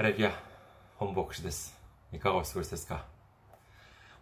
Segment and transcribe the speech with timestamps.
[0.00, 0.32] ハレルヤ、
[0.96, 1.78] 本牧師です。
[2.10, 3.04] いかがお過ごしですか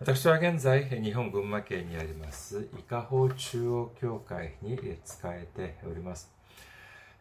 [0.00, 6.32] 私は現在、日本群馬県にあります、伊香保中央教会に使えております。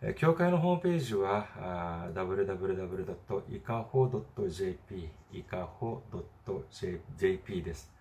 [0.02, 1.46] え教会のホームページは、
[2.16, 2.50] www.ikaho.jp、
[5.34, 6.02] いかほ
[7.16, 7.94] .jp です。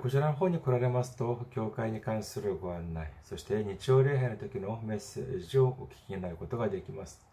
[0.00, 7.25] こちらの方に来られますと、教会に関するご案内、そして日曜礼拝の時のメッセージをお聞きになることができます。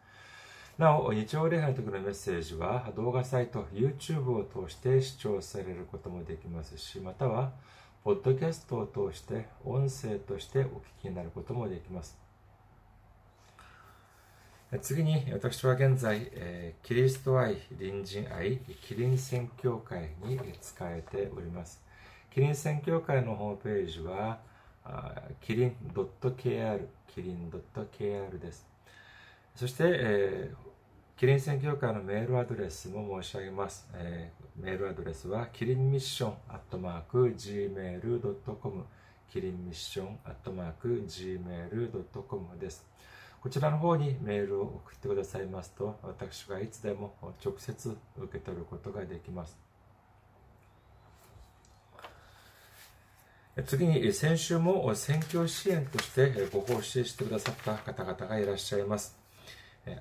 [0.77, 7.51] なお、日曜礼拝の時のメッセージは動画サイト、YouTube を通して視聴されることもできますし、または、
[8.03, 10.69] ポッドキャストを通して音声としてお聞
[11.03, 12.17] きになることもできます。
[14.81, 21.83] 次に、私は現在、えーキリスト愛、隣人愛、キリン宣教会に使えております。
[22.33, 24.39] キリン宣教会のホームページは、
[25.39, 28.72] キリン .kr、キリン .kr です。
[29.55, 30.63] そして、えー
[31.15, 33.87] キリン宣教会のメールアドレスも申し上げます。
[33.93, 38.85] えーメールアドレスは、キリンミッションアットマーク gmail.com
[39.31, 42.85] キリンミッションアットマーク gmail.com です。
[43.41, 49.57] こちらの方にメールを送ってくださいますと、私がいつでも直接受け取ることができます。
[53.65, 59.22] 次に、先週も選挙支援としてご奉仕してくださった方々がいらっしゃいます。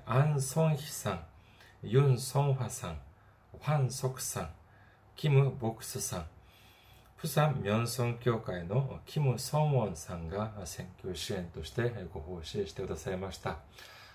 [0.05, 1.23] アン・ソンヒさん、
[1.83, 2.97] ユン・ソンファさん、
[3.51, 4.49] ファン・ソクさん、
[5.15, 6.25] キム・ボクスさん、
[7.17, 13.57] プサ・ミョンソン教会のキム・ソンウォンさんが選挙支援としてご奉仕してくださいました。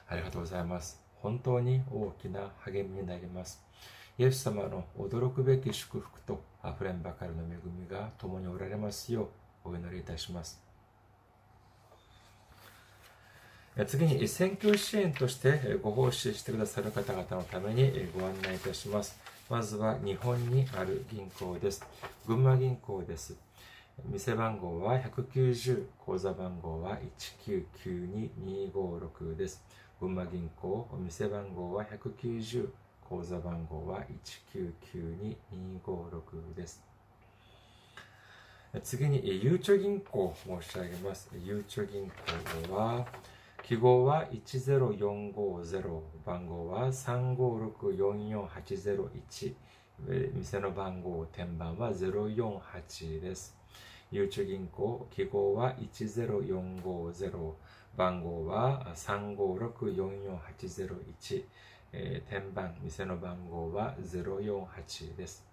[0.08, 1.02] ありがとうございます。
[1.16, 3.62] 本当に大きな励みになります。
[4.16, 9.28] イエス様の驚くべき祝福と溢れんばかりの恵みが共におられますよ
[9.64, 10.67] うお祈りいたします。
[13.86, 19.16] 次に選挙支援としてご奉仕してくださる方々のためにご案内いたします。
[19.48, 21.86] まずは日本にある銀行です。
[22.26, 23.36] 群馬銀行です。
[24.04, 26.98] 店番号は190、口座番号は
[27.46, 29.62] 1992256です。
[30.00, 32.68] 群馬銀行、店番号は190、
[33.08, 34.02] 口座番号は
[34.54, 36.82] 1992256です。
[38.82, 41.30] 次に、ゆうちょ銀行申し上げます。
[41.44, 42.10] ゆうちょ銀
[42.66, 43.06] 行は、
[43.68, 49.54] 記号は10450、番号は35644801、
[50.32, 53.54] 店の番号、天番は048です。
[54.10, 57.52] ゆうちょ銀行、記号は10450、
[57.94, 61.44] 番号は35644801、
[61.92, 65.46] えー、天番、店の番号は048です。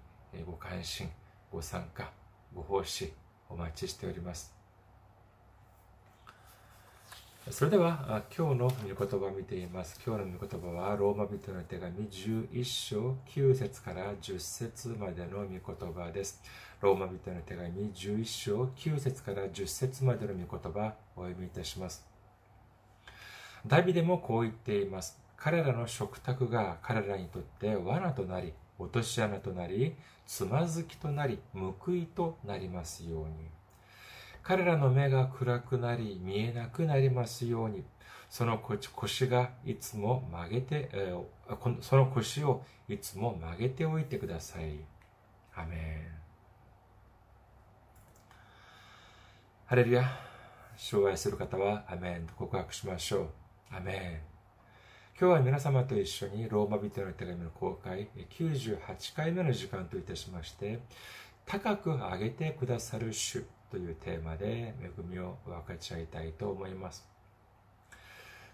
[0.47, 1.11] ご関心、
[1.53, 2.11] ご参加、
[2.55, 3.12] ご奉仕、
[3.50, 4.62] お待ちしております。
[7.50, 10.00] それでは、今日の御言葉を見ています。
[10.06, 16.41] 今日の御言葉は、ローマ人の手紙11章9節から10節までの御言葉です。
[16.82, 22.04] ローマ人の手紙11章9節から10節までの御言葉をお読みいたします。
[23.65, 25.16] ダビデもこう言っています。
[25.37, 29.94] 彼らの食卓が彼らにとって罠となり、落とし穴となり、
[30.26, 33.32] つまずきとなり、報いとなりますように。
[34.43, 37.84] 彼らの目が暗くなり、見えなくなりますように。
[38.28, 44.81] その腰がいつも曲げて、えー、その腰をいつも曲げておいてください。
[45.54, 46.22] アメン。
[49.72, 50.04] ハレルヤ。
[50.76, 53.28] 障害する方はアメンと告白しましょう。
[53.74, 55.19] アメン。
[55.19, 58.06] 今日は皆様と一緒にローマ人の手紙の公開
[58.38, 60.80] 98回目の時間といたしまして、
[61.46, 67.08] 高く上げてくださる主というテーマで恵みを分かち合いたいと思います。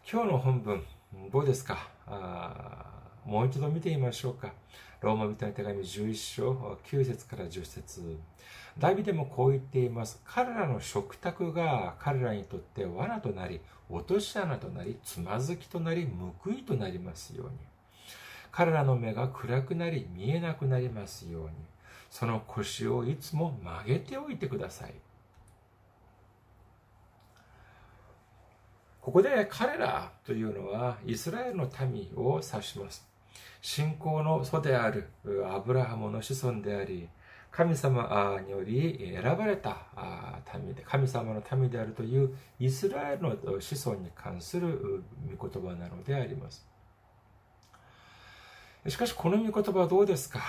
[0.08, 0.84] 今日の本文、
[1.32, 2.92] どうですかあ
[3.24, 4.52] もう一度見てみましょうか。
[5.00, 8.16] ローマ人の手紙11章9節から10節
[8.78, 10.20] ダビデもこう言っています。
[10.24, 13.60] 彼らの食卓が彼らにとって罠となり、
[13.90, 16.08] 落とし穴となり、つまずきとなり、
[16.42, 17.56] 報いとなりますように。
[18.52, 21.50] 彼らの目が暗くなり、見えなくなりますように。
[22.10, 24.94] その腰をいつも曲げておいてください。
[29.00, 33.08] ここで彼らというのはイスラエルの民を指します。
[33.60, 35.08] 信仰の祖である
[35.50, 37.08] アブラハムの子孫であり、
[37.50, 39.78] 神様により選ばれた
[40.54, 45.02] 民で、神様の民であるというイスラエルの子孫に関する
[45.36, 46.64] 御言葉なのであります。
[48.86, 50.40] しかしこの御言葉はどうですか？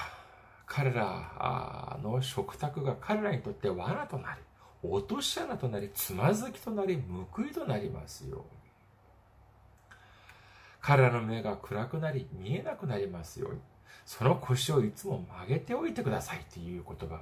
[0.67, 4.41] 彼らの食卓が彼らにとって罠となり、
[4.87, 8.45] 落とし穴となり、つまずきとなり、報いとなりますよ。
[10.79, 13.59] 彼らの目が暗くなり、見えなくなりますように。
[14.05, 17.21] その腰をいつも曲げておいてくださいという言葉。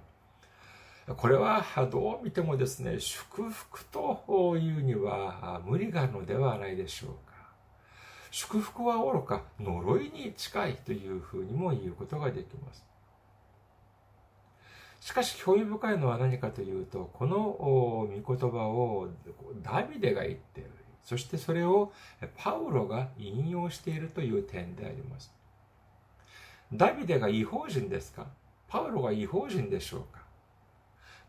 [1.15, 7.37] これはどう見てもですね、祝福というには無理があるのではないでしょうか。
[8.29, 12.85] 祝福は愚か、呪いに近いというふうにも言うことができます。
[14.99, 19.07] しかし興味深いのは何かというと、この御言葉を
[19.63, 20.71] ダビデが言っている。
[21.03, 21.93] そしてそれを
[22.35, 25.33] パウロが引用しているという点であります。
[26.73, 28.27] ダビデが違法人ですか？
[28.67, 30.21] パウロが違法人でしょうか？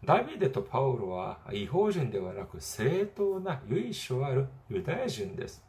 [0.04, 5.62] ダビデとパウロは違法人ではなく正当な由緒あるユダヤ人です。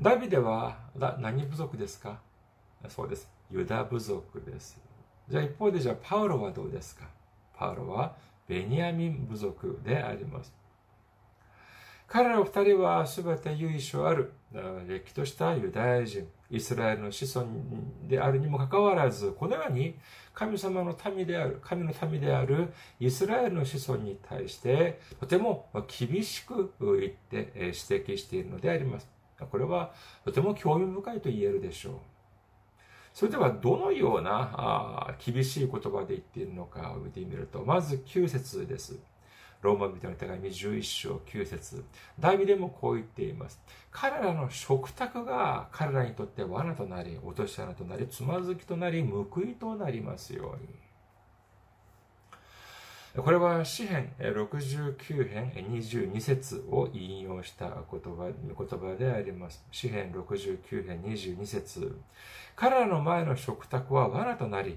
[0.00, 0.76] ダビデは
[1.18, 2.18] 何部族ですか？
[2.88, 3.30] そうです。
[3.50, 4.78] ユダ部族です。
[5.28, 7.06] じゃあ一方でじゃあパウロはどうですか？
[7.56, 8.14] パウロは
[8.46, 10.52] ベニヤミン部族であります。
[12.06, 14.32] 彼ら二人は全て由緒ある、
[14.86, 17.48] れっきとしたユダヤ人、イスラエルの子孫
[18.06, 19.96] であるにもかかわらず、このように
[20.32, 29.08] 神様の民である、神の民であるイスラエルの子孫に対して、とても厳しく言って指摘しているのであります。
[29.50, 29.92] これは
[30.24, 31.94] とても興味深いと言えるでしょう。
[33.12, 38.98] それではどのような厳しい言葉で言っているのかを見てみると、まず9節です。
[39.64, 41.82] ローマ人の手紙11章9節
[42.20, 43.58] ダビデもこう言っています。
[43.90, 50.60] 彼らの食卓が彼らにとって罠となり、落とし穴となり、つまずきとなり、報いとなりますよう
[53.20, 53.22] に。
[53.22, 59.64] これは詩編69編22節を引用した言葉言葉であります。
[59.70, 61.98] 詩編69編22節
[62.54, 64.76] 彼らの前の食卓は罠となり、栄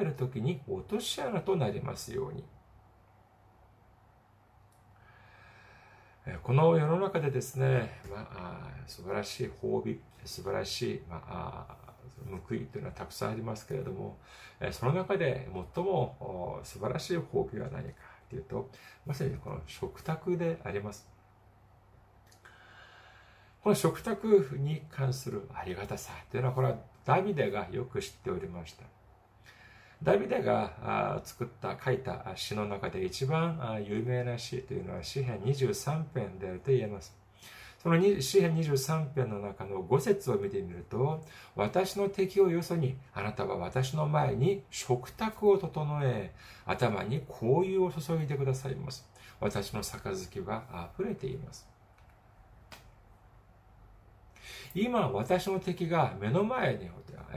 [0.00, 2.44] える時に落とし穴となりますように。
[6.44, 11.76] この世の中でですね、まあ、素晴らしい褒美、素晴らしい、まあ、
[12.48, 14.18] 報いというのはたくさんありますけれども、
[14.70, 17.94] その中で最も素晴らしい褒美は何か
[18.30, 18.70] というと、
[19.04, 21.08] まさにこの食卓であります。
[23.64, 28.84] この食卓に関するありがたさというのは、これはダビデがよく知っておりました。
[30.02, 37.16] ダビデが作った、書いた詩の中で一番有名な詩というのは詩編23編であると言えます。
[37.82, 41.24] その詩編23編の中の5節を見てみると、
[41.56, 46.32] 私の敵をよそに、あなたは私の前に食卓を整え、
[46.64, 49.08] 頭に香油を注いでくださいます。
[49.40, 51.71] 私の杯は溢れています。
[54.74, 56.88] 今、私の敵が目の前に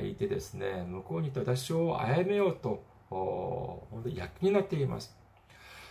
[0.10, 5.16] いてですね、向こうにと私を殺めようと、本当に躍になっています。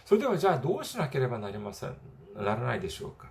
[0.05, 1.96] それではじゃあどうしなければなりません、
[2.35, 3.28] ならないでしょうか。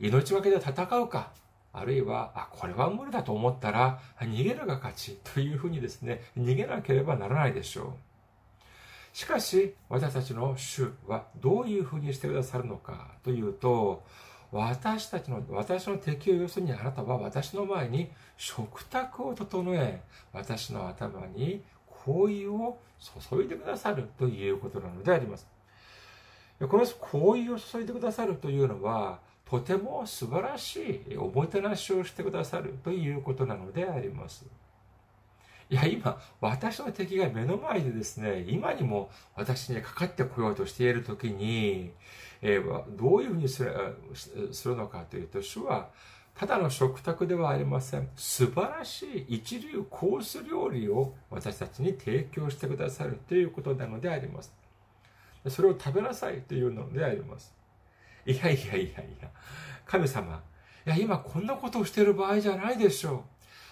[0.00, 1.32] 命がけで戦うか、
[1.72, 7.92] あるいは、あ、これは無理だと思ったら、逃げるが勝ちというふうにですね、逃げなければならないでしょう。
[9.12, 14.04] しかし、私たちの主はどういうふうにしてくださるのかというと、
[14.54, 20.00] 私たちの、私の敵を要するにあなたは私の前に食卓を整え、
[20.32, 22.78] 私の頭に香油を
[23.28, 25.48] 注いでくださるということなのであります。
[26.60, 34.46] この香油を注いでくださるというのは、とても素晴らしいおもてなしをしてくださるということなのであります。
[35.70, 41.92] いや、今、私の敵が目の前でですね、今にも私にかかってこようとしているときに、
[42.42, 45.88] えー、どういうふうにするするのかというと、主は、
[46.34, 48.08] ただの食卓ではありません。
[48.16, 54.52] 素晴らしい一流コース料理を私たちに提供してくださるということなのであります。
[55.48, 57.54] それを食べなさいというのであります。
[58.26, 59.30] いやいやいやいや、
[59.86, 60.42] 神様、
[60.86, 63.20] いや今こんなことをしている場合じゃないでしょう。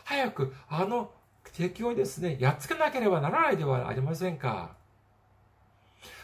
[0.04, 1.10] 早くあの
[1.52, 4.74] 敵をですね、やっつけなければならないではありませんか。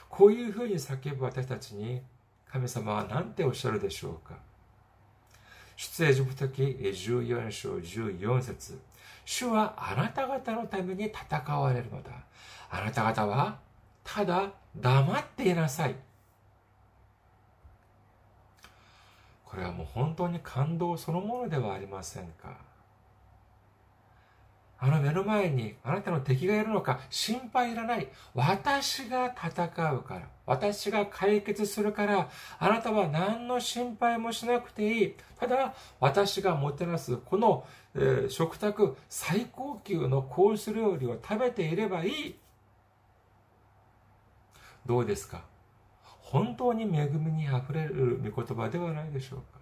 [0.08, 2.00] こういうふうに叫ぶ私たちに
[2.50, 4.36] 神様は何ておっしゃるでしょうか。
[5.76, 8.80] 出エジプト記14章14節
[9.24, 12.10] 主はあなた方のために戦われるのだ。
[12.70, 13.58] あなた方は
[14.02, 15.94] ただ黙っていなさい。
[19.44, 22.67] これはもう本当に感動そのものではありませんか
[24.80, 28.08] あの目の前にあなたの敵がいるのか心配いらない。
[28.34, 30.28] 私が戦うから。
[30.46, 32.28] 私が解決するから。
[32.58, 35.14] あなたは何の心配もしなくていい。
[35.38, 42.38] ただ、私がもてなすこの、えー、食卓最高級のコース料理を食べていればいい。
[44.86, 45.42] どうですか？
[46.20, 49.57] 本当に恵みにあふれる御言葉ではないでしょうか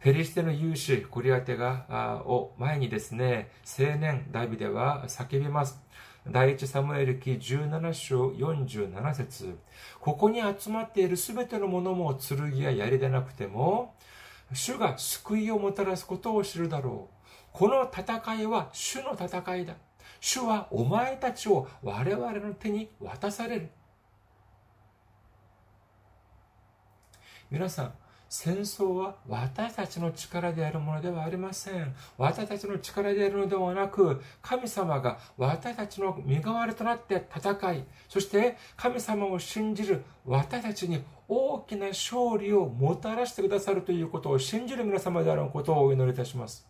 [0.00, 5.82] ペリシテの勇士、コリアテが、を前にですね、青年ダビデは叫びます。
[6.30, 9.58] 第一サムエル記17章47節
[9.98, 13.96] ここに集まっているすべてのものも剣や槍でなくても、
[14.52, 17.28] 主が救いをもたらすことを知るだろう。
[17.52, 19.74] この戦いは主の戦いだ。
[20.20, 23.70] 主はお前たちを我々の手に渡される。
[27.50, 27.94] 皆さん、
[28.28, 31.94] 戦争は私たちの力であるものではありません。
[32.18, 46.66] 私たちの力であるのではなく、神様が私たちの身代わりとなって戦い、そして神様を信じる私たちに大きな勝利をもたらしてくださるということを信じる皆様であることをお祈りいたします。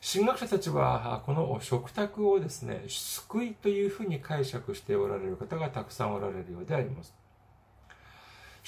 [0.00, 7.14] 神学者たちはこの食卓をですね、救いというふうに解釈しておられる方がたくさんおられるようであります。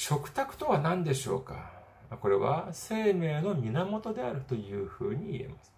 [0.02, 1.73] 食卓とは何でしょうか？
[2.23, 5.75] これは生命の源であるというふうに言えます。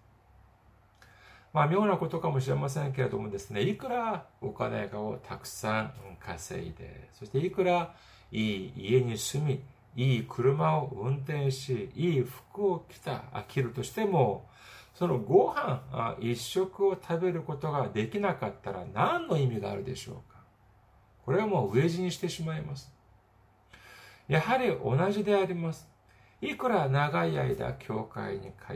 [1.51, 7.93] まあ妙なことかもしれませんけれどもですね、いくらお金をたくさん稼いで、そしていくら
[8.31, 9.61] いい家に住み、
[10.01, 14.47] いい車を運転し、いい服を着た、着るとしても、
[14.95, 20.39] そのご飯一食を食べることができなかったら何の意味があるでしょうか？
[21.25, 22.92] これはもう飢え死にしてしまいます。
[24.33, 25.87] やはり同じであります。
[26.41, 28.73] いくら長い間教会に通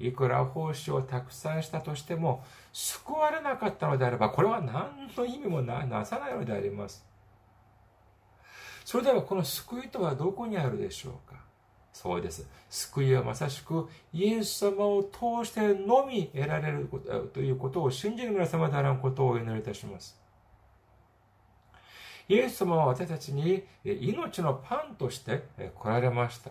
[0.00, 7.06] い、いくら奉仕をたくさんしたとしても、救われなかったのであれば、これは何の意味もなさないのであります。
[8.84, 11.36] それではこの救いとはどこにあるでしょうか？
[11.92, 12.44] そうです。
[12.68, 16.90] 救いはまさしくイエス様を通してのみ得られる
[17.32, 20.20] ということを信じる皆様であることをお祈りいたします。
[22.28, 26.50] イエス様は私たちに命のパンとして来られました。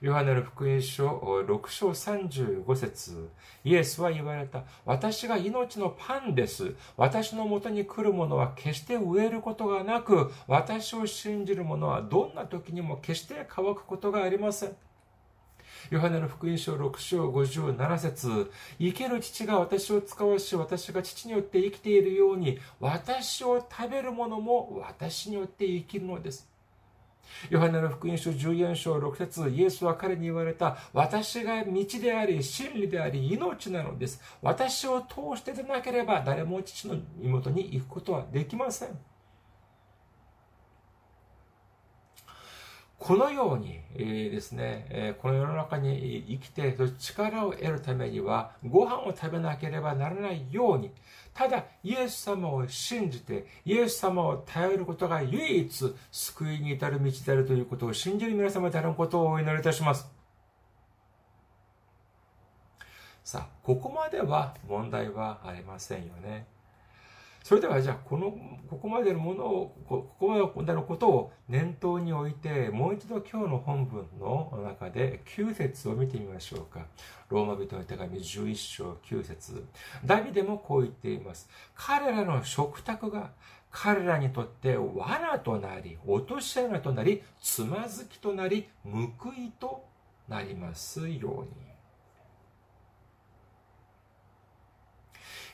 [0.00, 3.30] ヨハネの福音書6章35節
[3.64, 4.62] イエスは言われた。
[4.84, 6.74] 私が命のパンです。
[6.96, 14.76] 私のもとに来るものは決して植えることがなく、私を信じる者はどんな時にも決して乾くことがありません。
[15.90, 26.48] ヨハネの福音書6章57節生ける父が私を使わし、私が父によって生きているように、私を食べる者も私によって生きるのです。
[27.50, 30.76] ヨハネの福音書14章6節イエスは彼に言われた。
[30.92, 34.20] 私が道であり、真理であり、命なのです。
[34.42, 38.98] 私を通してでなければ、誰も父の妹に行くことはできません。
[42.98, 50.90] このように、え、ですね、え、この世の中に生きて力を得るためにはご飯を食べなければならないように、
[51.32, 60.10] ただイエス様を信じて、イエス様を頼ることが唯一救いに至る道であるということを信じる皆様であることをお祈りいたします。
[63.22, 66.57] さあ、ここまでは問題はありませんよね。
[67.48, 68.38] それではじゃあ、この、
[68.68, 76.84] ここまでのものを、ここまでのことを念頭に置いて、もう一度今日の本文の中で9節を見てみましょうか。
[77.30, 79.64] ローマ人の手紙11章9節
[80.04, 81.48] ダビデもこう言っています。
[81.74, 83.30] 彼らの食卓が
[83.70, 89.86] 彼らにとって罠となり、落とし穴となり、つまずきとなり、報いと
[90.28, 91.68] なりますように。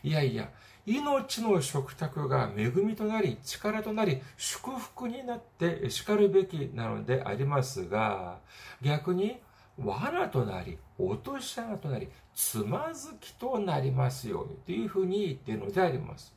[0.03, 0.51] いやいや、
[0.87, 8.41] 命の食卓が恵みとなり、力となり、祝福になって叱るべきなのでありますが、
[8.83, 9.39] 逆に
[9.79, 16.35] 罠となり、落とし穴となり、つまずきとなりますようにというふうに言っているのであります。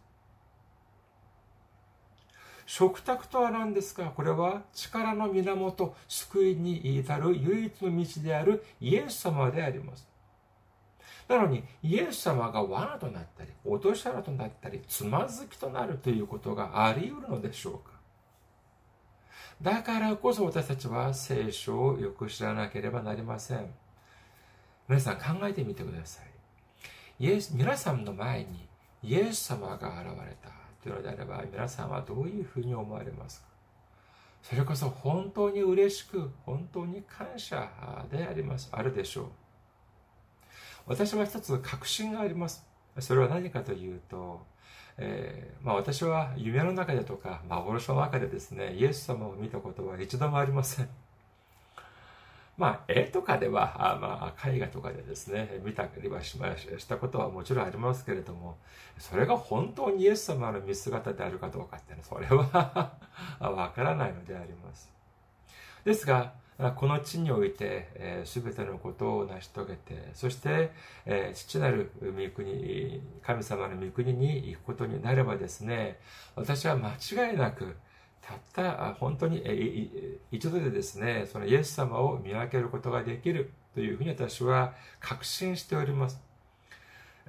[2.65, 4.11] 食卓とは何ですか？
[4.15, 10.07] これは力の源、救いに至る唯一の道であるイエス様であります。
[11.27, 17.97] なのに、イエス様が罠となったり、落とし穴となったり、つまずきとなるということがあり得るのでしょうか？
[19.61, 23.73] だからこそ私たちは聖書をよく知らなければなりません。
[24.87, 27.25] 皆さん考えてみてください。
[27.25, 28.69] イエス、皆さんの前に
[29.03, 29.85] イエス様が現
[30.25, 30.49] れた
[30.81, 33.47] というのであれば、皆さんはどういうふうに思われますか？
[34.43, 37.67] それこそ本当に嬉しく、本当に感謝
[38.09, 39.25] であります、あるでしょう。
[40.87, 42.65] 私は一つ確信があります。
[42.99, 44.41] それは何かというと、
[44.97, 50.89] えー、まあ、私は夢の中でとか幻の中でですね、イエス様を見たことは一度もありません。
[52.57, 56.39] まあ、絵とかでは、あまあ、絵画とかでですね、見たりはし
[56.77, 58.57] したことはもちろんありますけれども、
[58.97, 62.27] それが本当にイエス様の見姿であるかどうかっていうのは、それ
[62.59, 62.93] は
[63.51, 64.89] わからないのであります。
[65.83, 66.33] ですが、
[66.75, 70.71] この地において、す、べ、てのことを成し遂げて、そして、
[71.05, 75.99] えー、父なる御国、神様の御国に行くことになればですね、
[76.35, 76.95] 私は間
[77.29, 77.75] 違いなく、
[78.21, 79.43] たった本当に
[80.31, 86.19] 一度でですね、そのイエス様を見分けることができるというふうに私は確信しております。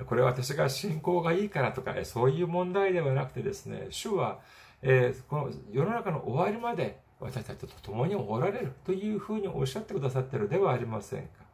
[0.06, 4.40] これは私が信仰がいいからとか、そういう問題ではなくてですね、主は、
[4.80, 11.48] えー、この世の中の終わりまで私たちと共におられるというふうにおっしゃってくださってるではありませんか。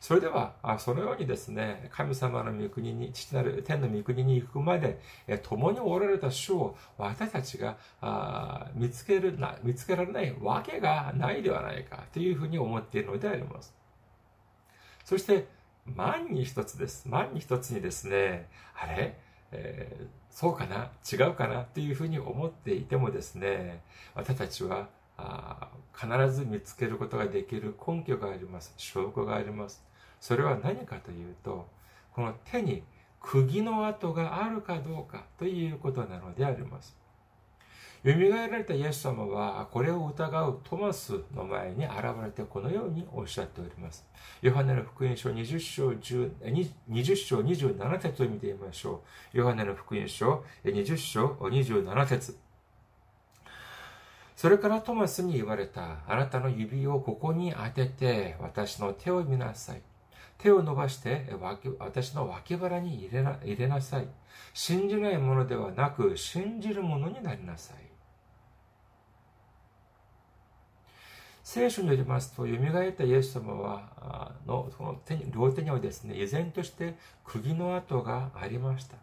[0.00, 5.00] それでは、そのようにですね、神様の御国に、父なる天の御国に行くまで、
[5.42, 7.78] 共におられた主を私たちが
[8.74, 13.74] 見つけるな、見つけられないわけがないではないかというふうに思っているのであります。
[15.04, 15.46] そして、
[15.86, 17.08] 万に一つです。
[17.08, 19.18] 万に一つにですね、あれ？
[19.52, 23.82] えー、そうかな違うかなっていうふうに思っていてもですね、
[24.14, 28.74] 私たちはあ必ず見つけることができる根拠があります。
[28.76, 29.82] 証拠があります。
[30.20, 31.66] それは何かというと、
[32.12, 32.82] この手に
[33.20, 36.96] 釘の跡があるかどうかということなのであります。
[38.04, 44.04] 蘇られたイエス様は、これを疑うトマスの前に現れてこのようにおっしゃっております。
[44.42, 49.02] ヨハネの福音書20章 ,10 20章27節を見てみましょ
[49.34, 49.38] う。
[49.38, 52.36] ヨハネの福音書20章27節
[54.36, 56.00] それからトマスに言われた。
[56.06, 59.80] あなたの指をここに当てて、私の手を見なさい。
[60.36, 61.32] 手を伸ばして
[61.78, 64.08] 私の脇腹に入れな入れなさい。
[64.52, 67.93] 信じないものではなく、信じるものになりなさい。
[71.44, 78.96] 聖書によりますと、蘇ったイエス様は、のその手に両手にはですね、依然として釘の跡がありました。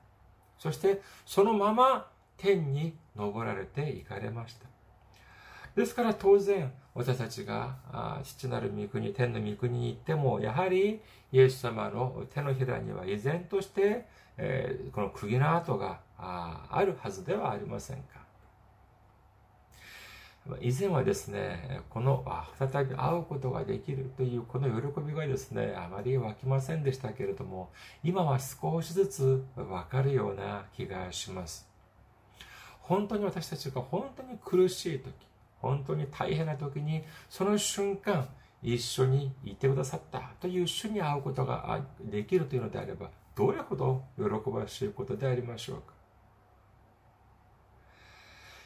[0.58, 4.66] そして、そのまま天に昇られて行かれました。
[5.76, 11.00] ですから当然、私たちが父なる御国、天の御国に行っても、やはり
[11.32, 18.31] イエス様の手のひらには依然として、えー、この釘の跡があるはずではありませんか。
[20.60, 22.26] 以前はですね、この、
[22.58, 27.70] 再び会うことができるというこの喜びがですね、あまり湧きませんでしたけれども、
[28.04, 31.70] 今は少しずつわかるような気がします。
[32.82, 35.14] 本当に私たちが本当に苦しい時、
[35.62, 38.28] 本当に大変な時に、その瞬間、
[38.64, 45.91] 一緒にいてくださったという主に会うことができるというのであれば、どれほど喜ばしいことでありましょうか。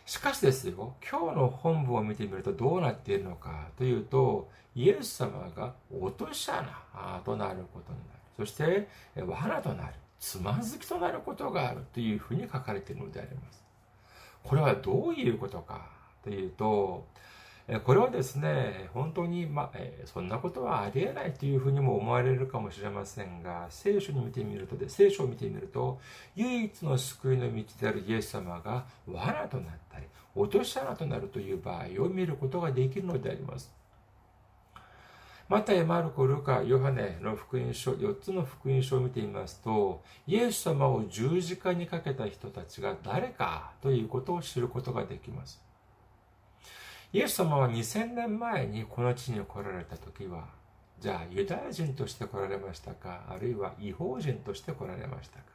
[0.06, 8.20] しかしですよ、今日の本文を見てみるとどうなっているのかというと、イエス様が落とし穴となることになる。
[8.38, 9.94] そして、罠となる。
[10.20, 13.64] つまずきとなることがあるというふうに書かれているのであります。
[14.44, 15.90] これはどういうことか
[16.24, 17.08] というと、
[17.84, 26.00] これはですね、本当に、まあ、そんなことはありえないというふうにも思われるかもしれませんが、聖書に見てみるとで、聖書を見てみると、
[26.36, 33.74] 唯一の救いの道であるイエス様が罠となったり、落とし穴となるという場合を見ることができるのであります。
[35.50, 45.65] また、エマルコ、ルカ、ヨハネの福音書、4つの福音書を見てみますと、イエス様を十字架にかけた人たちが誰かということを知ることができます。
[47.16, 50.50] イエス様は2000年前にこの地に来られた時は、
[51.00, 53.22] じゃあユダヤ人として来られましたか？
[53.30, 55.46] あるいは違法人として来られましたか？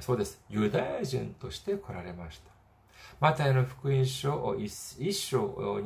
[0.00, 0.40] そうです。
[0.50, 2.50] ユダヤ人として来られました。
[3.20, 5.80] マタイの福音書を一章を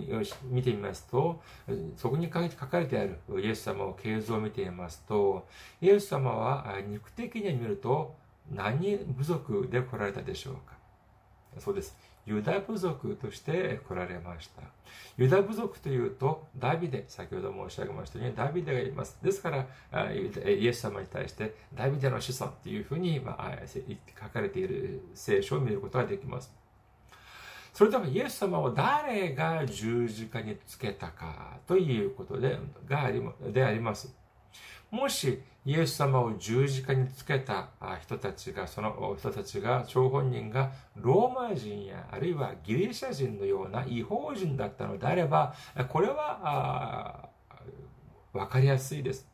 [0.44, 1.42] 見てみますと、
[1.98, 5.46] そこに書かれてあるイエス様を形像を見てみますと、
[5.82, 8.14] イエス様は肉的に見ると
[8.50, 10.72] 何部族で来られたでしょうか？
[11.58, 11.94] そうです。
[12.24, 14.62] ユダ部族として来られました。
[15.18, 19.18] ユダ部族というと、ダビデ、先ほど申し上げましたように、ダビデがいます。
[19.22, 26.52] ですから、イエス様に対して、ダビデの子孫というふうに、まあ、書かれている聖書を見ることができます。
[27.72, 34.14] それではイエス様を誰が十字架につけたかということでがありであります。
[34.90, 37.68] もし、イエス様を十字架につけた
[38.02, 45.54] 人たちが、その人たちが、張本人がローマ人や、あるいはギリシャ人のような違法人だったのであれば、
[45.88, 47.28] これは、
[48.32, 49.28] わかりやすいです。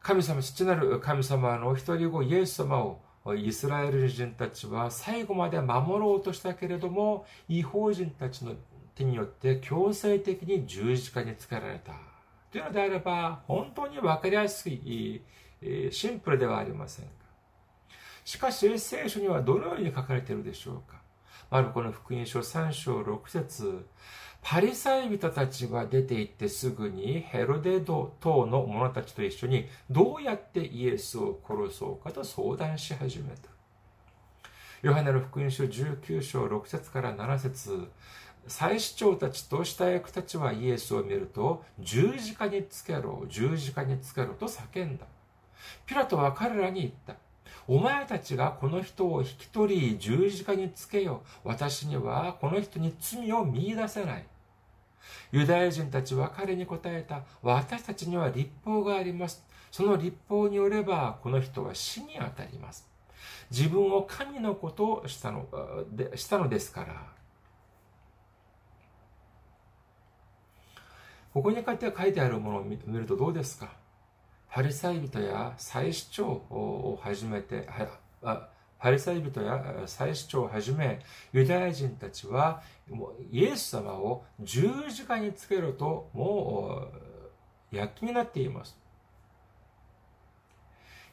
[0.00, 3.00] 神様、父なる神様のお一人子イエス様を
[3.36, 8.54] イスラエル人たちは最後まで守ろうとしたけれども、違法人たちの
[8.96, 12.11] 手によって強制的に十字架につけられた。
[12.52, 15.22] というのであれば、本当にわかりやすい、
[15.90, 17.12] シンプルではありませんか。
[18.24, 21.00] しかし、聖書にはどのように書かれているでしょうか。
[21.50, 23.86] マルコの福音書3章6節
[24.40, 33.50] パリサイ人たちは出て行ってすぐにヘロデド等の者たちと一緒にどうやってイエスを殺そうかと相談し始めた。
[34.82, 37.88] ヨハネの福音書19章6節から7節
[38.46, 45.06] 祭司長たちと下役たちはイエスを見ると十字架につけろ、十字架につけろと叫んだ。
[45.86, 47.14] ピラトは彼らに言った。
[47.68, 51.22] お前たちがこの人を引き取り十字架につけよ。
[51.44, 54.26] 私にはこの人に罪を見出せない。
[55.30, 57.22] ユダヤ人たちは彼に答えた。
[57.42, 59.44] 私たちには立法があります。
[59.70, 62.86] その立法によれば、この人は死に当たります。
[63.50, 65.46] 自分を神のことをしたの
[65.92, 67.21] でしたのですから。
[71.32, 73.72] ここに書いてあるものを見るとどうですか？
[74.50, 77.66] パリサイ人や祭司長をはじめて、
[78.78, 81.00] パリサイ人や祭司長をはじめ、
[81.32, 82.62] ユダヤ人たちは、
[83.30, 86.88] イエス様を十字架につけろと、も
[87.72, 88.76] う、躍起になっています。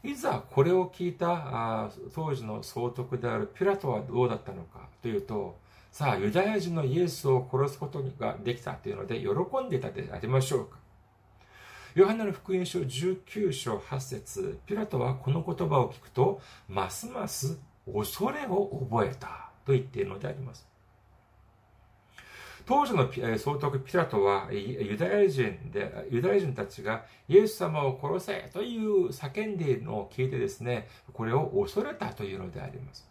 [0.03, 5.57] いざこれを聞いた当時の総督であるピラトはどうだったのかというと、
[5.99, 9.27] さあ、ユダヤ人のイエスを殺すことができたというので喜
[9.65, 10.77] んでいたでありましょうか。
[11.93, 20.65] ヨハネの福音書19章8節ピラトはこの言葉を聞くと、ますます恐れを覚えたと言っているのであります。
[22.65, 33.05] 当時の総督ピラトはユダヤ人で、ユダヤ人たちがイエス様を殺せという叫んでいるのを聞いてですね、これを恐れたというのであります。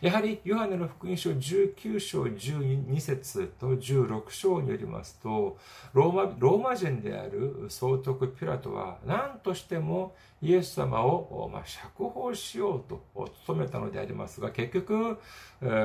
[0.00, 5.58] やはり、ヨハネの福音書19章12節と16章によりますと、
[5.92, 13.02] ローマローマ人である総督ピラトは何としてもイエス様を、まあ、釈放しようと
[13.46, 15.18] 努めたのでありますが、結局、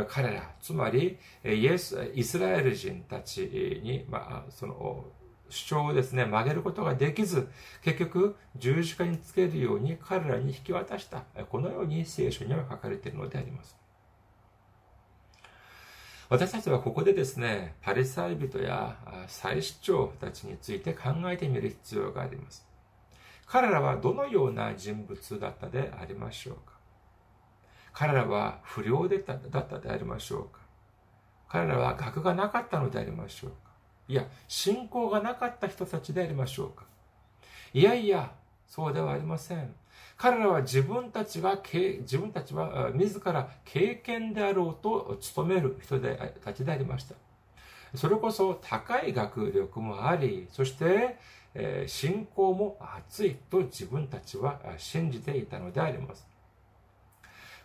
[0.07, 3.41] 彼ら、つまりイエス、イスラエル人たち
[3.83, 5.05] に、まあ、その、
[5.49, 7.49] 主張をですね、曲げることができず、
[7.83, 11.23] 結局、十字架につけるように彼らに引き渡した。
[11.49, 13.78] このように聖書には書かれているのであります。
[16.29, 22.69] 私たちはここでですね、パリサイ人や祭司長たちについて考えてみる必要があります。
[23.47, 26.73] 彼らはどのような人物だったでありましょうか
[27.93, 30.59] 彼らは不良でだったでありましょうか
[31.47, 33.55] 彼らは学がなかったのでありましょうか
[34.07, 36.85] いや、信仰がなかった人たちでありましょうか
[37.73, 38.31] いやいや、
[38.67, 39.73] そうではありません。
[40.17, 41.57] 彼らは自分たちが、
[42.01, 47.15] 自分たちは自ら経験であろうと務める人でたちでありました。
[47.95, 51.17] それこそ高い学力もあり、そして、
[51.55, 56.27] え信仰も熱いと自分たちは信じていたのであります。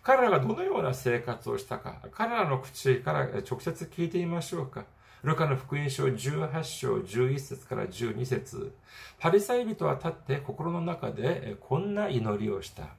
[0.01, 4.85] 彼らがどのような生活をしたか、彼らの口から直接聞いてみましょうか。
[5.25, 8.75] ルカの福音書18章11節から12節
[9.17, 12.89] パリサイ人は立って心の中でこんな祈りをした。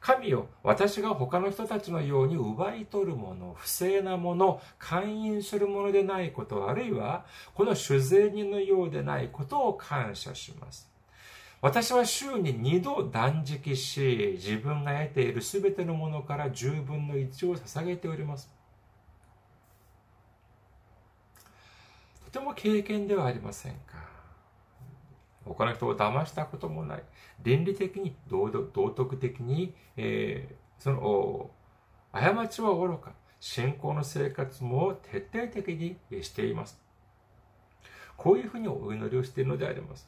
[0.00, 10.90] 神よ、私が他の人たちのように奪い取るもの、不正なもの、勧誘するものでないこと、あるいはこの酒税人のようでないことを感謝します。
[11.60, 18.55] 私は週に二度断食し、自分が得ているすべてのものから十分の一を捧げております。
[22.36, 23.94] とても経験ではありませんか。
[25.46, 27.02] 他の人を騙したこともない。
[27.42, 31.50] 倫理的に道徳的に、えー、その
[32.12, 33.14] 過ちはおろか。
[33.40, 36.78] 信仰の生活も徹底的にしています。
[38.18, 40.06] こういうふうにお祈りをしているのであります。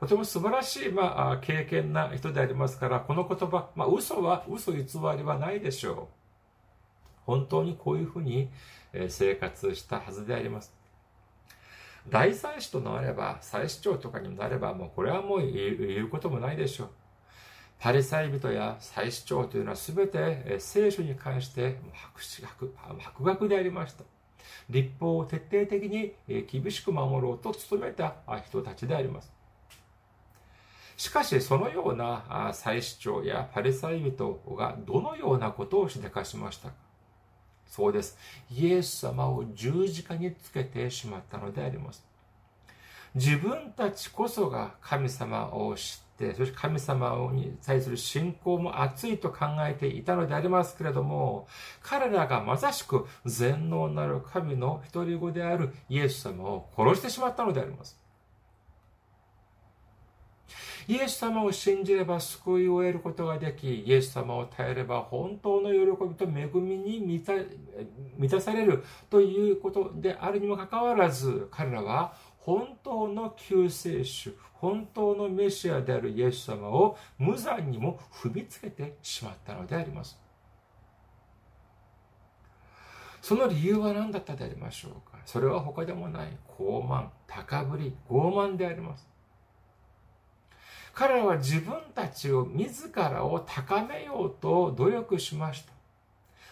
[0.00, 4.84] とても素晴らしい、まあ、経験な人でありますから、この言葉、まあ、嘘は、嘘偽
[5.18, 6.06] りはないでしょう。
[7.26, 8.48] 本当にこういうふうに
[9.08, 10.79] 生活したはずであります。
[12.08, 16.90] 大祭司となれば、祭司長とかになれば、もうこれはもう言うこともないでしょう。
[17.78, 21.78] パリサイ人や祭司長というのは全て聖書に関して
[22.20, 24.04] 白白学でありました。
[24.68, 26.14] 立法を徹底的に
[26.46, 29.32] 厳しく守ろうと努めた人たちであります。
[30.96, 36.74] しかし、そのような祭司長やパリサイ人がどのようなことをしでかしましたか
[37.70, 38.18] そうです。
[38.50, 42.04] イエス様を十字架につけてしまったのであります。
[43.14, 51.46] 自分たちこそが神様を知って、そして神様に対する信仰も熱いと考えていたのでありますけれども、
[51.80, 57.96] 彼らがまさしく全能なる神の一人子であるイエス様を殺してしまったのであります。
[60.88, 67.32] イエス様を信じれば救いを得ることができ、イエス様を耐えれば本当の喜びと恵みに満た
[68.18, 80.18] 満たされるということであるにもかかわらず、彼らは本当の救世主、本当のメシアであるイエス様を無残にも踏みつけてしまったのであります。
[83.22, 85.18] その理由は何だったでありましょうか？
[85.26, 89.06] それは他でもない高慢、高ぶり、傲慢であります。
[91.00, 95.72] 彼らは自分たちを自らを高めようと努力しました。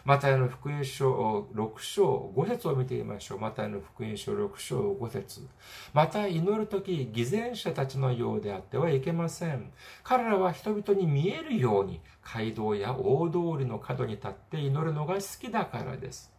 [0.07, 3.41] マタイの福音書6章5節を見てみましょう。
[3.41, 5.47] マタイの福音書6章5節
[5.93, 9.71] また祈るとき、偽善者たちのようであってはいけません。
[10.03, 16.33] 彼らは人々に見えるように街道や大通りの角に立って祈るのが好きだからです。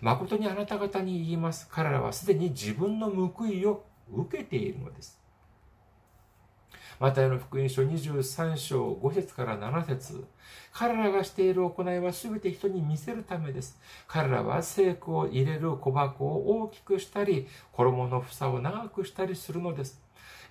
[0.00, 1.68] 誠にあなた方に言います。
[1.70, 5.21] 彼らはすでに自分の報いを受けているのです。
[7.02, 10.24] マタイの福音書23章5節から7節
[10.72, 13.76] 彼らがしている行いは全て人に見せるためです。
[14.06, 20.00] 彼らは聖句を入れる小箱を大きくしたり、衣の房を長くしたりするのです。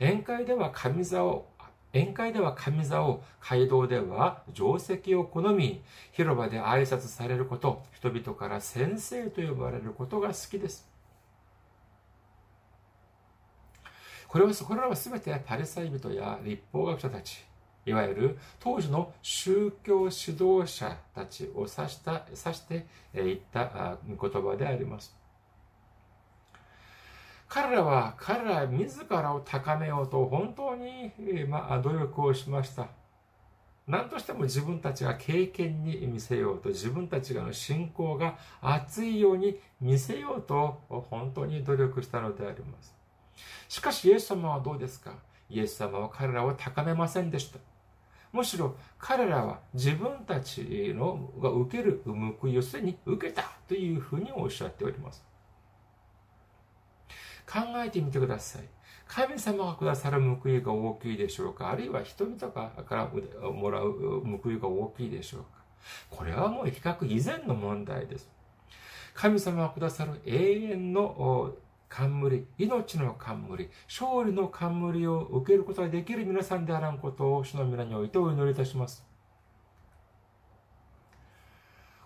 [0.02, 1.48] 宴会では神座を
[1.94, 10.91] 宴会では神座を、街道では定石を好み、広場で挨拶されること、人々から先生と呼ばれることが好きです。
[14.32, 17.44] これは、これらは全てパレスタイ人や立法学者たち、
[17.86, 25.14] いわゆる当時の宗教指導者たちを指した指して言った言葉であります。
[27.50, 31.12] 彼らは彼ら自らを高めようと本当に、
[31.50, 32.88] まあ、努力をしました。
[33.86, 43.01] 何としても自分たちが経験に見せようと、自分たちがの信仰が熱いように見せようと、本当に努力したのであります。
[43.68, 45.14] しかしイエス様はどうですか？
[45.50, 47.60] イエス様は彼らを高めませんでした。
[48.32, 55.24] むしろ彼らは自分たちのが受ける報いをすでに受けたというふうにおっしゃっております。
[57.46, 58.62] 考えてみてください。
[59.08, 61.72] 神様がくださる報いが大きいでしょうか？
[61.72, 63.12] あるいは人々から
[63.52, 65.48] もらう報いが大きいでしょうか？
[66.10, 68.30] これはもう比較以前の問題です。
[69.14, 71.54] 神様がくださる永遠の
[71.92, 79.06] 冠、命の冠、勝利の冠を受けることができる皆さんであらんことを主の皆においてお祈りいたします。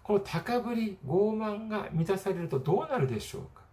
[0.01, 3.63] この高ぶり、傲慢が満たされるとどうなるでしょうか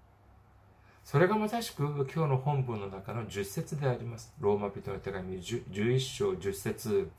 [1.02, 4.34] それがまさしく今日の本文の中の10節であります。
[4.38, 7.10] ローマ人の手紙11章10節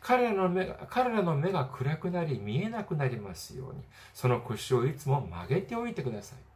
[0.00, 3.80] 彼らの目が彼らの目が暗くなり見えなくなりますように、
[4.12, 6.51] その腰をいつも曲げておいてください。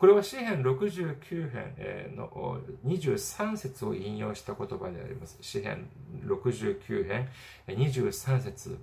[0.00, 5.36] これは詩編69編の23節を引用した言葉であります。
[5.42, 5.90] 詩編
[6.24, 7.28] 69編
[7.66, 8.78] 23節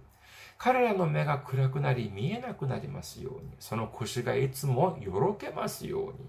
[0.59, 6.19] 彼らの目が暗くなり見えなくなりますように、その腰がいつもよろけますように。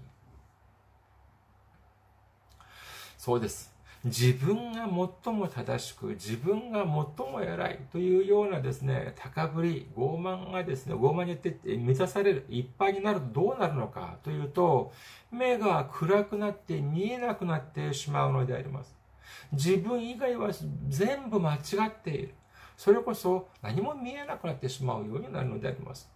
[3.15, 3.71] そうです。
[4.05, 4.87] 自分が
[5.23, 6.87] 最も正しく、自分が最
[7.31, 14.93] も偉いというようなですね、高ぶり、傲慢がですね、傲慢によって満たされる、いっぱいになるとどうなるのかというと、
[15.31, 18.95] 目が暗くなって見えなくなってしまうのであります。
[19.51, 20.51] 自分以外は
[20.87, 22.35] 全部間違っている。
[22.77, 26.09] それこそ何も見えなくなってしまうようになるのであります。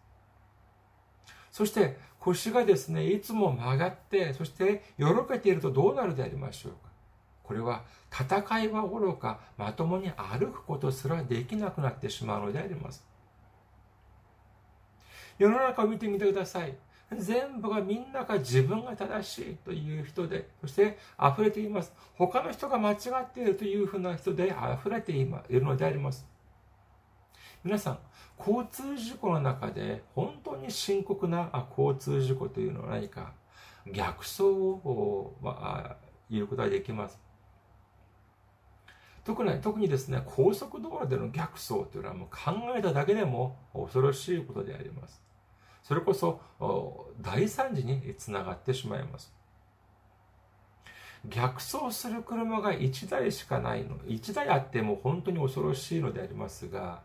[1.52, 6.74] そして腰がですね、いつも曲がって、そしてよろけているとどうなるでありましょう。
[7.54, 13.06] これは戦いはおろかまともに歩くことすらできなくなってしまうのであります。
[15.38, 16.76] 世の中を見てみてください。
[17.16, 21.94] 全部がみんなが自分が正しいという人でそして溢れています。
[22.16, 26.26] 他の人が間違っているというふうな人で溢れているのであります。
[27.64, 28.00] 皆さん
[28.40, 33.34] 交通事故の中で本当に深刻な交通事故というのは何か
[33.86, 35.96] 逆走を、まあ、
[36.32, 37.33] 言うことができます。
[39.24, 45.22] 特に特にですね、高速道路での逆走というのはもう考えただけでも恐ろしいことであります。
[45.82, 46.42] それこそ
[47.22, 49.34] 大惨事につながってしまいます。
[51.26, 53.96] 逆走する車が1台しかないの。
[54.00, 57.02] 1台あっても本当に恐ろしいのでありますが、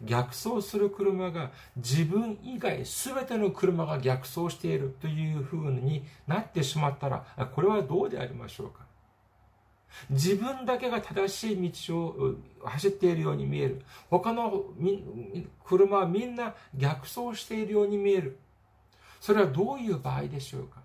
[0.00, 8.87] 逆走する車が自分以外全ての車が逆走しているというふうになってしまったら、これはどうでありましょうか？
[10.10, 13.82] 自分だけが正しい道を走っているように見える。
[14.10, 14.64] 他の
[15.64, 18.38] 車はみんな逆走しているように見える。
[19.20, 20.82] それはどういう場合でしょうか？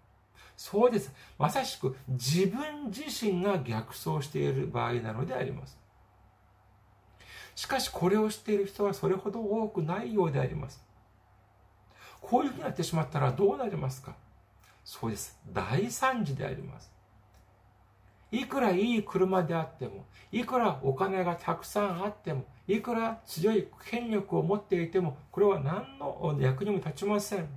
[0.55, 1.11] そうです。
[1.37, 5.77] まさしく自分自身が逆走している場合なのであります。
[7.55, 10.83] しかしこれを知っている人はそれほど多くないようであります。
[12.21, 14.15] こういうふうになってしまったらどうなりますか？
[14.85, 15.37] そうです。
[15.51, 16.92] 大惨事であります。
[18.33, 27.47] いくらいい車であっても、いくらお金がたくさんあっても、いくら強い権力を持っていても、これは何の役にも立ちません。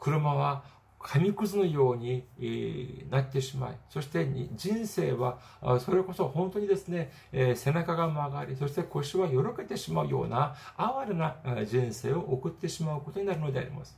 [0.00, 0.64] 車は
[0.98, 2.24] 紙くずのように
[3.08, 5.38] なってしまい、そして人生は
[5.78, 7.12] それこそ本当にですね、
[7.54, 13.96] 背中が曲がり、そして腰はよろけてしまうような哀れな人生を送ってしまうことになるのであります。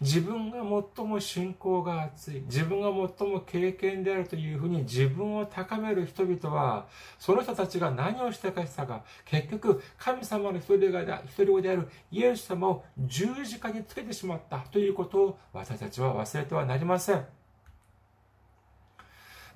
[0.00, 0.58] 自分が
[0.96, 6.86] 最も信仰が厚い、自分が最も経験であるというふうに自分を高める人々は、
[7.18, 17.39] その人たちが何をしたかしたか、結局、神様の一人が一人子であるイエス様を十字架につけてしまったということを私たちは忘れてはなりません。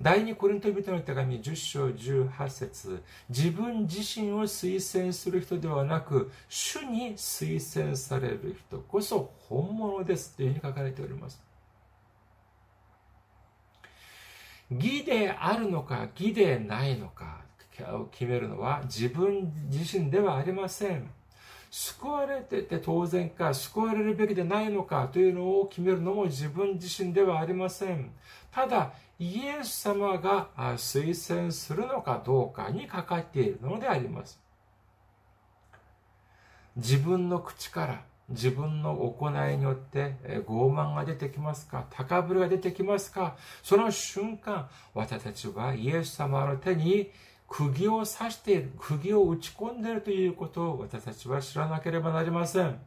[0.00, 11.40] 第二コリント人の手紙10章18節自分自身を推薦する人ではなく、主に推薦される人こそ本物ですというふうに書かれております。
[14.70, 17.42] 義であるのか義でないのか
[17.92, 21.10] を決めるのは自分自身ではありません。
[21.70, 28.12] 救われてて当然か、救われるべきでないのかというのを決めるのも自分自身ではありません。
[28.52, 34.40] ただ、イエス様が推薦するのかどうかにかかっているのであります。
[36.76, 40.16] 自分の口から自分の行いによって
[40.48, 41.86] 傲慢が出てきますか？
[41.90, 43.36] 高ぶりが出てきますか？
[43.62, 47.10] その瞬間、私たちはイエス様の手に
[47.48, 52.80] 釘を刺している、釘を打ち込んでいるということを私たちは知らなければなりません。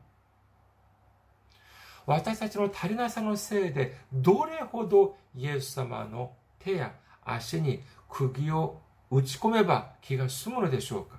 [2.07, 6.93] 私たちの足りなさのせいで、どれほどイエス様の手や
[7.23, 8.79] 足に釘を
[9.11, 11.17] 打ち込めば気が済むのでしょうか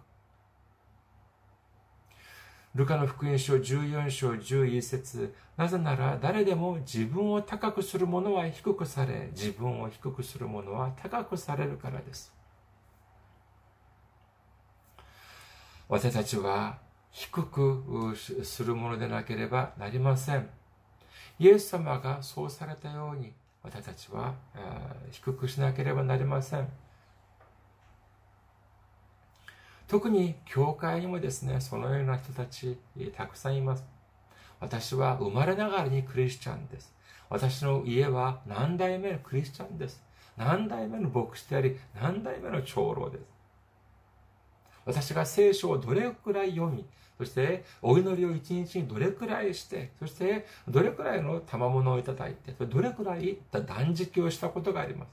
[2.74, 12.32] ルカの福音書14章11節なぜなら誰でも自分を高くする者は低くされ、自分を低くする者は高くされるからです。
[15.88, 16.78] 私たちは
[17.10, 20.48] 低くするものでなければなりません。
[21.38, 24.34] イエス様がそうされたように私たちは
[25.10, 26.68] 低くしなければなりません。
[29.86, 32.78] 特に教会にもですね、そのような人たち
[33.16, 33.84] たくさんいます。
[34.60, 36.92] 私は生まれながらにクリスチャンです。
[37.30, 40.02] 私の家は何代目のクリスチャンです。
[40.36, 43.37] 何代目の牧師であり、何代目の長老です。
[44.88, 46.86] 私が聖書をどれくらい読み、
[47.18, 55.08] そして、お祈りを一日にどれくらいして、そして、どれくらいの賜物をいただいて、どれくらい断食をしたことがあります。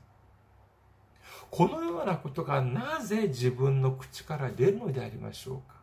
[1.52, 5.76] このようなことがなぜ自分の口から出るのでありましょうか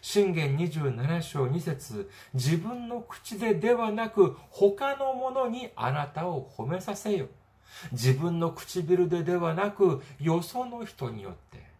[0.00, 7.26] 信玄27章2節自分の口でではなく他の者にあなたを褒めさせよ。
[7.92, 11.73] 自分の唇でではなくよその人によって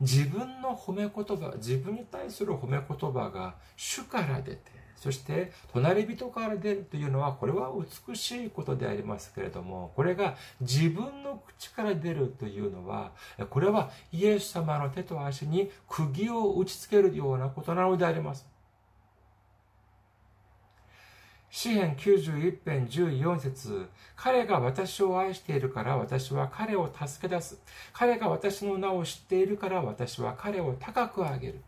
[0.00, 7.70] 自分の褒め言葉、自分に対する褒め言葉が主から出て、そして隣人から出るというのは、これは
[8.08, 13.12] 美しいことでありますけれども、これが自分の口から出るというのは、
[13.50, 18.46] これはイエス様の手と足に釘を打ち付けるようなことなのであります。
[21.50, 27.58] 詩編91編14節彼が私を愛しているから私は彼を助け出す。
[27.92, 31.62] 彼が私の名を知っているから私は彼を高く上げる。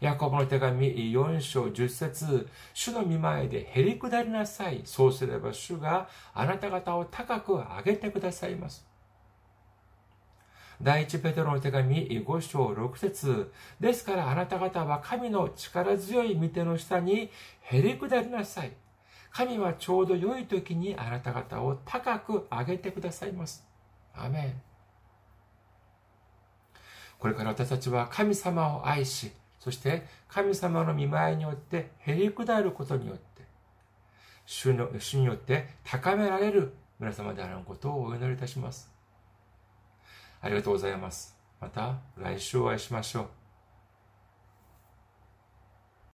[0.00, 4.80] ヤコブの手紙4章10節主の見前でへり下りなさい。
[4.84, 8.89] そうすれば主があなた方を高く上げてくださいます。
[10.82, 18.72] 第一ペテロの手紙5章6節ですからあなた方は神の力強い御手の下にへり下りなさい。
[19.30, 23.64] 神はちょうど良い時にあなた方を高く上げてくださいます。
[24.14, 24.62] アメン。
[27.18, 33.42] これから私たちは神様を愛し、そして神様の見舞いによってへり下ることによって、
[34.46, 38.89] 主の主によって高められる皆様であることをお祈りいたします。
[40.40, 41.36] ありがとうございます。
[41.60, 43.39] また来週お会いしましょう。